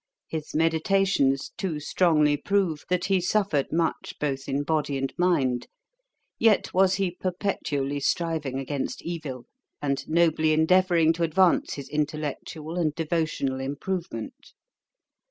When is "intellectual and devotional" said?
11.87-13.59